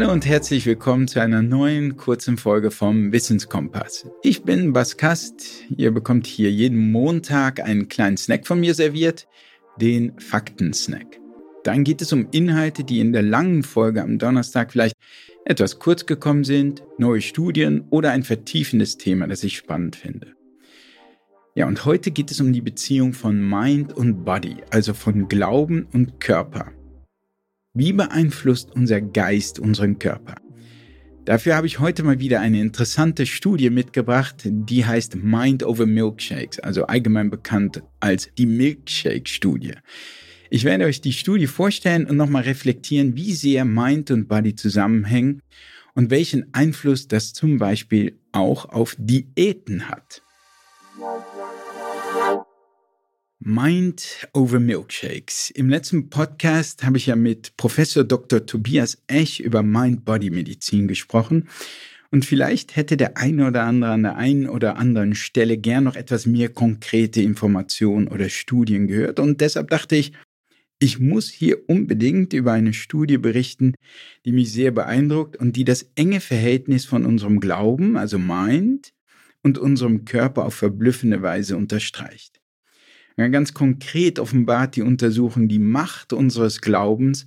[0.00, 4.06] Hallo und herzlich willkommen zu einer neuen kurzen Folge vom Wissenskompass.
[4.22, 5.64] Ich bin Bas Kast.
[5.76, 9.26] Ihr bekommt hier jeden Montag einen kleinen Snack von mir serviert,
[9.80, 11.18] den Faktensnack.
[11.64, 14.94] Dann geht es um Inhalte, die in der langen Folge am Donnerstag vielleicht
[15.44, 20.28] etwas kurz gekommen sind, neue Studien oder ein vertiefendes Thema, das ich spannend finde.
[21.56, 25.88] Ja, und heute geht es um die Beziehung von Mind und Body, also von Glauben
[25.92, 26.70] und Körper.
[27.78, 30.34] Wie beeinflusst unser Geist unseren Körper?
[31.24, 36.58] Dafür habe ich heute mal wieder eine interessante Studie mitgebracht, die heißt Mind over Milkshakes,
[36.58, 39.74] also allgemein bekannt als die Milkshake-Studie.
[40.50, 45.40] Ich werde euch die Studie vorstellen und nochmal reflektieren, wie sehr Mind und Body zusammenhängen
[45.94, 50.24] und welchen Einfluss das zum Beispiel auch auf Diäten hat.
[53.40, 55.50] Mind over Milkshakes.
[55.50, 58.44] Im letzten Podcast habe ich ja mit Professor Dr.
[58.44, 61.48] Tobias Esch über Mind-Body-Medizin gesprochen.
[62.10, 65.94] Und vielleicht hätte der eine oder andere an der einen oder anderen Stelle gern noch
[65.94, 69.20] etwas mehr konkrete Informationen oder Studien gehört.
[69.20, 70.14] Und deshalb dachte ich,
[70.80, 73.74] ich muss hier unbedingt über eine Studie berichten,
[74.24, 78.90] die mich sehr beeindruckt und die das enge Verhältnis von unserem Glauben, also Mind,
[79.44, 82.37] und unserem Körper auf verblüffende Weise unterstreicht.
[83.18, 87.26] Ja, ganz konkret offenbart die Untersuchung die Macht unseres Glaubens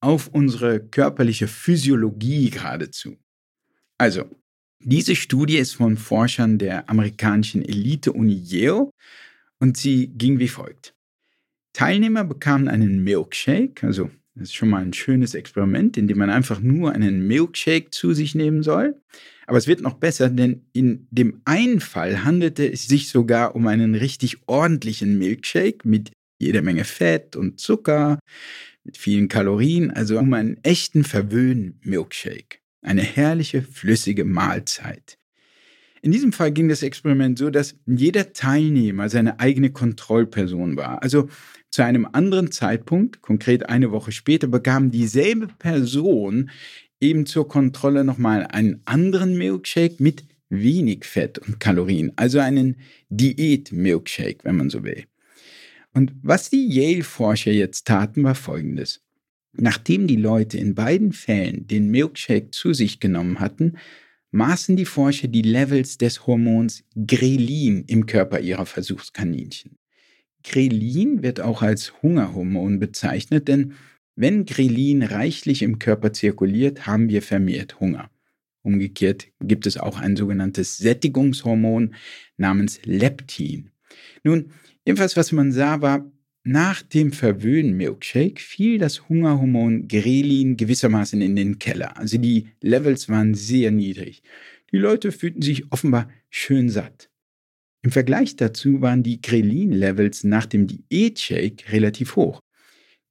[0.00, 3.18] auf unsere körperliche Physiologie geradezu.
[3.98, 4.24] Also,
[4.80, 8.90] diese Studie ist von Forschern der amerikanischen Elite-Uni Yale
[9.58, 10.94] und sie ging wie folgt.
[11.74, 16.28] Teilnehmer bekamen einen Milkshake, also das ist schon mal ein schönes Experiment, in dem man
[16.28, 19.00] einfach nur einen Milkshake zu sich nehmen soll.
[19.46, 23.66] Aber es wird noch besser, denn in dem einen Fall handelte es sich sogar um
[23.66, 28.18] einen richtig ordentlichen Milkshake mit jeder Menge Fett und Zucker,
[28.84, 32.58] mit vielen Kalorien, also um einen echten Verwöhn-Milkshake.
[32.82, 35.16] Eine herrliche, flüssige Mahlzeit.
[36.02, 41.02] In diesem Fall ging das Experiment so, dass jeder Teilnehmer seine eigene Kontrollperson war.
[41.02, 41.28] Also
[41.70, 46.50] zu einem anderen Zeitpunkt, konkret eine Woche später, bekam dieselbe Person
[47.00, 52.76] eben zur Kontrolle nochmal einen anderen Milkshake mit wenig Fett und Kalorien, also einen
[53.08, 55.04] Diät-Milkshake, wenn man so will.
[55.92, 59.02] Und was die Yale-Forscher jetzt taten, war folgendes.
[59.52, 63.78] Nachdem die Leute in beiden Fällen den Milkshake zu sich genommen hatten,
[64.36, 69.78] maßen die Forscher die Levels des Hormons Grelin im Körper ihrer Versuchskaninchen.
[70.44, 73.72] Grelin wird auch als Hungerhormon bezeichnet, denn
[74.14, 78.10] wenn Grelin reichlich im Körper zirkuliert, haben wir vermehrt Hunger.
[78.62, 81.94] Umgekehrt gibt es auch ein sogenanntes Sättigungshormon
[82.36, 83.70] namens Leptin.
[84.22, 84.50] Nun,
[84.84, 86.04] jedenfalls, was man sah, war,
[86.46, 91.96] nach dem Verwöhn-Milkshake fiel das Hungerhormon Grelin gewissermaßen in den Keller.
[91.96, 94.22] Also die Levels waren sehr niedrig.
[94.70, 97.10] Die Leute fühlten sich offenbar schön satt.
[97.82, 102.40] Im Vergleich dazu waren die Grelin-Levels nach dem Diät-Shake relativ hoch.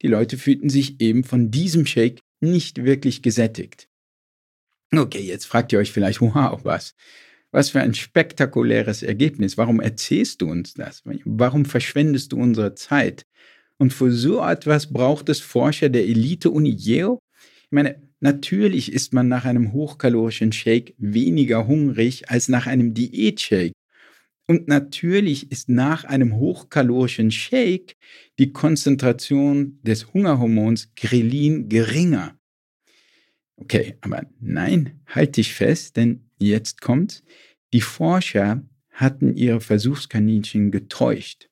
[0.00, 3.88] Die Leute fühlten sich eben von diesem Shake nicht wirklich gesättigt.
[4.94, 6.94] Okay, jetzt fragt ihr euch vielleicht, wow, was?
[7.52, 9.56] Was für ein spektakuläres Ergebnis.
[9.56, 11.02] Warum erzählst du uns das?
[11.24, 13.24] Warum verschwendest du unsere Zeit?
[13.78, 17.18] Und für so etwas braucht es Forscher der Elite-Uni Yale?
[17.64, 23.72] Ich meine, natürlich ist man nach einem hochkalorischen Shake weniger hungrig als nach einem Diät-Shake.
[24.48, 27.96] Und natürlich ist nach einem hochkalorischen Shake
[28.38, 32.38] die Konzentration des Hungerhormons Grelin geringer.
[33.56, 37.22] Okay, aber nein, halt dich fest, denn jetzt kommt's.
[37.72, 41.48] Die Forscher hatten ihre Versuchskaninchen getäuscht.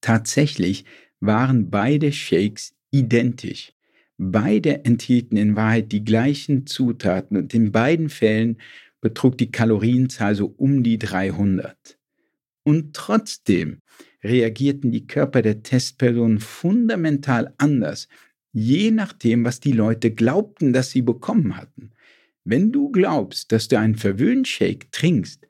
[0.00, 0.84] Tatsächlich
[1.20, 3.72] waren beide Shakes identisch.
[4.18, 8.58] Beide enthielten in Wahrheit die gleichen Zutaten und in beiden Fällen
[9.00, 11.98] betrug die Kalorienzahl so um die 300.
[12.62, 13.80] Und trotzdem
[14.24, 18.08] reagierten die Körper der Testpersonen fundamental anders,
[18.52, 21.92] je nachdem, was die Leute glaubten, dass sie bekommen hatten.
[22.48, 25.48] Wenn du glaubst, dass du einen Verwöhnshake trinkst,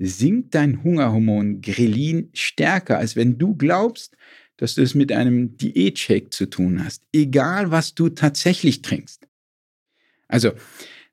[0.00, 4.16] sinkt dein Hungerhormon Grelin stärker, als wenn du glaubst,
[4.56, 9.28] dass du es mit einem Diätshake zu tun hast, egal was du tatsächlich trinkst.
[10.26, 10.54] Also,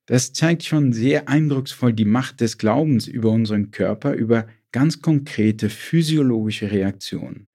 [0.08, 5.70] das zeigt schon sehr eindrucksvoll die Macht des Glaubens über unseren Körper, über ganz konkrete
[5.70, 7.48] physiologische Reaktionen.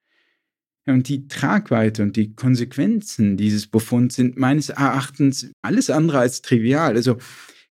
[0.91, 6.97] Und die Tragweite und die Konsequenzen dieses Befunds sind meines Erachtens alles andere als trivial.
[6.97, 7.19] Also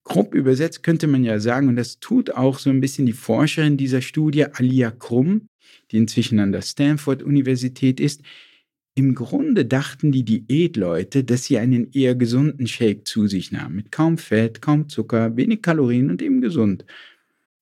[0.05, 3.77] grob übersetzt könnte man ja sagen, und das tut auch so ein bisschen die Forscherin
[3.77, 5.47] dieser Studie, Alia Krumm,
[5.91, 8.23] die inzwischen an der Stanford-Universität ist,
[8.97, 13.91] Im Grunde dachten die Diätleute, dass sie einen eher gesunden Shake zu sich nahmen, mit
[13.91, 16.85] kaum Fett, kaum Zucker, wenig Kalorien und eben gesund.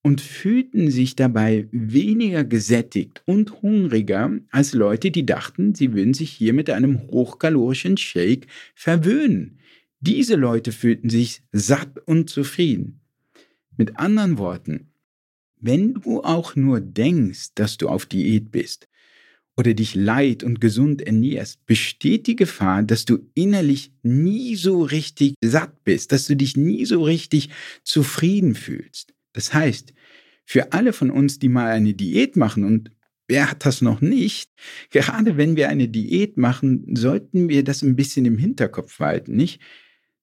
[0.03, 6.29] Und fühlten sich dabei weniger gesättigt und hungriger als Leute, die dachten, sie würden sich
[6.29, 9.59] hier mit einem hochkalorischen Shake verwöhnen.
[10.01, 12.99] Diese Leute fühlten sich satt und zufrieden.
[13.77, 14.91] Mit anderen Worten,
[15.59, 18.89] wenn du auch nur denkst, dass du auf Diät bist,
[19.55, 25.35] oder dich leid und gesund ernährst, besteht die Gefahr, dass du innerlich nie so richtig
[25.43, 27.49] satt bist, dass du dich nie so richtig
[27.83, 29.13] zufrieden fühlst.
[29.33, 29.93] Das heißt,
[30.45, 32.91] für alle von uns, die mal eine Diät machen und
[33.27, 34.51] wer hat das noch nicht,
[34.91, 39.61] gerade wenn wir eine Diät machen, sollten wir das ein bisschen im Hinterkopf halten, nicht?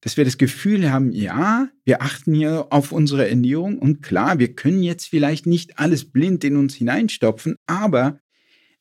[0.02, 4.54] Dass wir das Gefühl haben, ja, wir achten hier auf unsere Ernährung und klar, wir
[4.54, 8.20] können jetzt vielleicht nicht alles blind in uns hineinstopfen, aber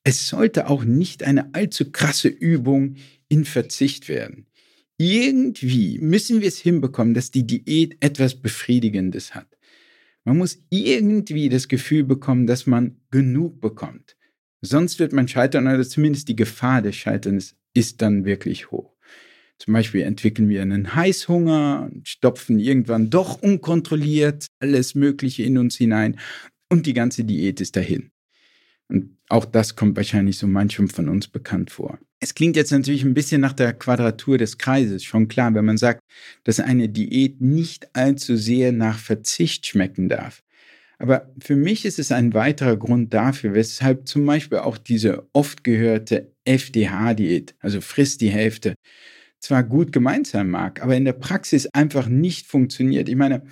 [0.04, 2.96] es sollte auch nicht eine allzu krasse Übung
[3.28, 4.48] in Verzicht werden.
[4.98, 9.59] Irgendwie müssen wir es hinbekommen, dass die Diät etwas Befriedigendes hat.
[10.26, 14.16] Man muss irgendwie das Gefühl bekommen, dass man genug bekommt.
[14.62, 18.94] Sonst wird man scheitern oder zumindest die Gefahr des Scheiterns ist dann wirklich hoch.
[19.58, 25.76] Zum Beispiel entwickeln wir einen Heißhunger und stopfen irgendwann doch unkontrolliert alles Mögliche in uns
[25.76, 26.18] hinein
[26.70, 28.12] und die ganze Diät ist dahin.
[28.90, 32.00] Und auch das kommt wahrscheinlich so manchem von uns bekannt vor.
[32.20, 35.78] Es klingt jetzt natürlich ein bisschen nach der Quadratur des Kreises, schon klar, wenn man
[35.78, 36.02] sagt,
[36.44, 40.42] dass eine Diät nicht allzu sehr nach Verzicht schmecken darf.
[40.98, 45.64] Aber für mich ist es ein weiterer Grund dafür, weshalb zum Beispiel auch diese oft
[45.64, 48.76] gehörte FDH-Diät, also frisst die Hälfte,
[49.40, 53.08] zwar gut gemeint sein mag, aber in der Praxis einfach nicht funktioniert.
[53.08, 53.44] Ich meine,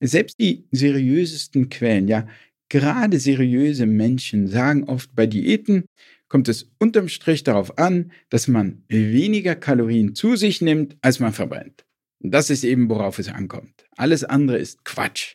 [0.00, 2.28] selbst die seriösesten Quellen, ja,
[2.68, 5.84] Gerade seriöse Menschen sagen oft, bei Diäten
[6.28, 11.32] kommt es unterm Strich darauf an, dass man weniger Kalorien zu sich nimmt, als man
[11.32, 11.84] verbrennt.
[12.20, 13.86] Das ist eben, worauf es ankommt.
[13.96, 15.34] Alles andere ist Quatsch.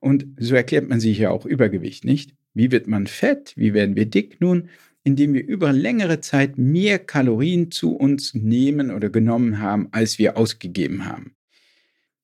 [0.00, 2.34] Und so erklärt man sich ja auch Übergewicht, nicht?
[2.52, 3.52] Wie wird man fett?
[3.56, 4.40] Wie werden wir dick?
[4.40, 4.68] Nun,
[5.04, 10.36] indem wir über längere Zeit mehr Kalorien zu uns nehmen oder genommen haben, als wir
[10.36, 11.34] ausgegeben haben.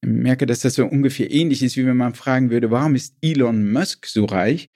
[0.07, 3.73] Merke, dass das so ungefähr ähnlich ist, wie wenn man fragen würde, warum ist Elon
[3.73, 4.71] Musk so reich?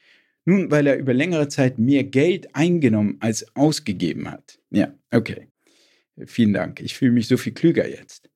[0.44, 4.58] Nun, weil er über längere Zeit mehr Geld eingenommen als ausgegeben hat.
[4.70, 5.48] Ja, okay.
[6.26, 6.80] Vielen Dank.
[6.80, 8.28] Ich fühle mich so viel klüger jetzt.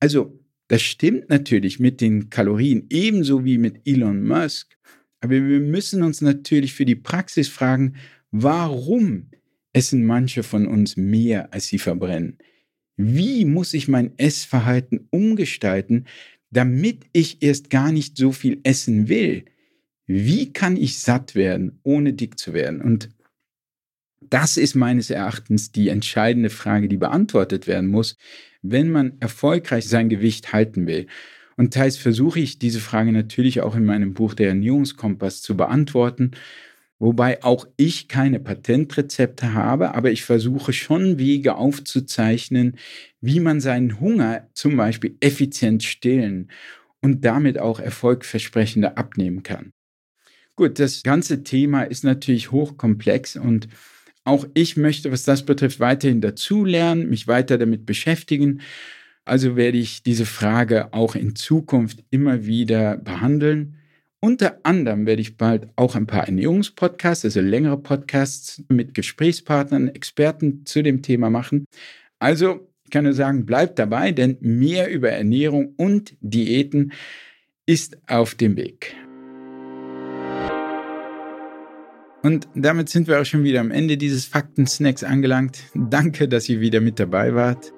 [0.00, 0.38] Also,
[0.68, 4.76] das stimmt natürlich mit den Kalorien ebenso wie mit Elon Musk.
[5.20, 7.96] Aber wir müssen uns natürlich für die Praxis fragen,
[8.30, 9.30] warum
[9.72, 12.38] essen manche von uns mehr, als sie verbrennen?
[12.96, 16.06] Wie muss ich mein Essverhalten umgestalten,
[16.50, 19.44] damit ich erst gar nicht so viel essen will?
[20.06, 22.80] Wie kann ich satt werden, ohne dick zu werden?
[22.80, 23.10] Und
[24.20, 28.16] das ist meines Erachtens die entscheidende Frage, die beantwortet werden muss,
[28.62, 31.06] wenn man erfolgreich sein Gewicht halten will.
[31.56, 36.32] Und teils versuche ich diese Frage natürlich auch in meinem Buch Der Ernährungskompass zu beantworten.
[36.98, 42.76] Wobei auch ich keine Patentrezepte habe, aber ich versuche schon Wege aufzuzeichnen,
[43.20, 46.50] wie man seinen Hunger zum Beispiel effizient stillen
[47.02, 49.72] und damit auch erfolgversprechender abnehmen kann.
[50.56, 53.68] Gut, das ganze Thema ist natürlich hochkomplex und
[54.24, 58.62] auch ich möchte, was das betrifft, weiterhin dazulernen, mich weiter damit beschäftigen.
[59.24, 63.76] Also werde ich diese Frage auch in Zukunft immer wieder behandeln.
[64.26, 70.66] Unter anderem werde ich bald auch ein paar Ernährungspodcasts, also längere Podcasts mit Gesprächspartnern, Experten
[70.66, 71.64] zu dem Thema machen.
[72.18, 76.92] Also ich kann nur sagen, bleibt dabei, denn mehr über Ernährung und Diäten
[77.66, 78.96] ist auf dem Weg.
[82.24, 85.60] Und damit sind wir auch schon wieder am Ende dieses Fakten-Snacks angelangt.
[85.72, 87.72] Danke, dass ihr wieder mit dabei wart.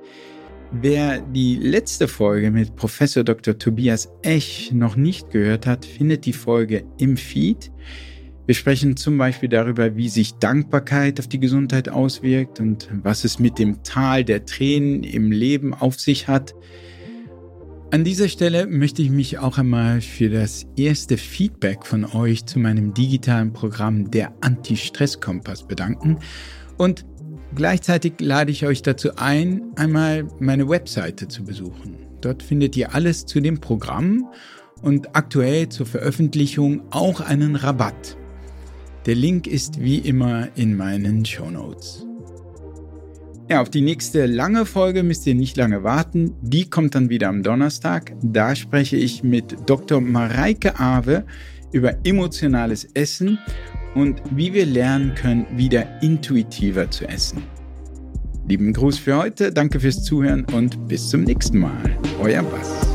[0.71, 3.59] Wer die letzte Folge mit Professor Dr.
[3.59, 7.71] Tobias Ech noch nicht gehört hat, findet die Folge im Feed.
[8.45, 13.39] Wir sprechen zum Beispiel darüber, wie sich Dankbarkeit auf die Gesundheit auswirkt und was es
[13.39, 16.55] mit dem Tal der Tränen im Leben auf sich hat.
[17.91, 22.59] An dieser Stelle möchte ich mich auch einmal für das erste Feedback von euch zu
[22.59, 26.19] meinem digitalen Programm der Anti-Stress-Kompass bedanken
[26.77, 27.07] und
[27.55, 31.97] Gleichzeitig lade ich euch dazu ein, einmal meine Webseite zu besuchen.
[32.21, 34.29] Dort findet ihr alles zu dem Programm
[34.83, 38.17] und aktuell zur Veröffentlichung auch einen Rabatt.
[39.07, 42.05] Der Link ist wie immer in meinen Show Notes.
[43.51, 46.35] Ja, auf die nächste lange Folge müsst ihr nicht lange warten.
[46.43, 48.13] Die kommt dann wieder am Donnerstag.
[48.23, 50.03] Da spreche ich mit Dr.
[50.03, 51.25] Mareike Awe
[51.73, 53.39] über emotionales Essen
[53.99, 57.43] und wie wir lernen können, wieder intuitiver zu essen.
[58.47, 61.99] Lieben Gruß für heute, danke fürs Zuhören und bis zum nächsten Mal.
[62.21, 62.88] Euer Bass.